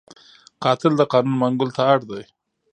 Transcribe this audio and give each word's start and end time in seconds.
قاتل 0.63 0.93
د 0.97 1.01
قانون 1.11 1.35
منګولو 1.41 1.75
ته 1.77 1.83
اړ 1.91 1.99
دی 2.09 2.23